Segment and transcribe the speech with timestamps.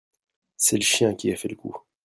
[0.57, 1.77] C'est le chien qui a fait le coup.